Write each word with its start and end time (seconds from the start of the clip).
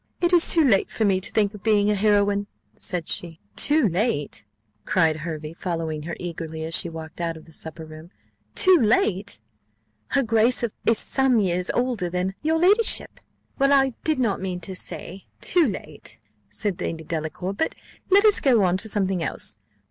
"It 0.19 0.33
is 0.33 0.51
too 0.51 0.63
late 0.67 0.89
for 0.89 1.05
me 1.05 1.19
to 1.21 1.31
think 1.31 1.53
of 1.53 1.61
being 1.61 1.91
a 1.91 1.93
heroine," 1.93 2.47
said 2.73 3.07
she. 3.07 3.39
"Too 3.55 3.87
late?" 3.87 4.45
cried 4.83 5.17
Hervey, 5.17 5.53
following 5.53 6.01
her 6.01 6.15
eagerly 6.19 6.63
as 6.63 6.73
she 6.73 6.89
walked 6.89 7.21
out 7.21 7.37
of 7.37 7.45
the 7.45 7.51
supper 7.51 7.85
room; 7.85 8.09
"too 8.55 8.79
late? 8.81 9.39
Her 10.07 10.23
grace 10.23 10.63
of 10.63 10.71
is 10.87 10.97
some 10.97 11.39
years 11.39 11.69
older 11.75 12.09
than 12.09 12.33
your 12.41 12.57
ladyship." 12.57 13.19
"Well, 13.59 13.71
I 13.71 13.93
did 14.03 14.17
not 14.17 14.41
mean 14.41 14.59
to 14.61 14.73
say 14.75 15.25
too 15.39 15.67
late," 15.67 16.19
said 16.49 16.81
Lady 16.81 17.03
Delacour; 17.03 17.53
"but 17.53 17.75
let 18.09 18.25
us 18.25 18.39
go 18.39 18.63
on 18.63 18.77
to 18.77 18.89
something 18.89 19.21
else. 19.21 19.55